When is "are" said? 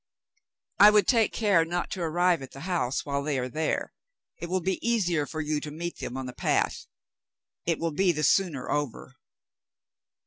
3.37-3.47